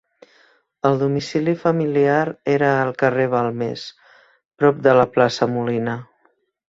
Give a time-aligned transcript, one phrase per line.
[0.89, 3.85] El domicili familiar era al carrer Balmes,
[4.63, 5.97] prop de la plaça Molina.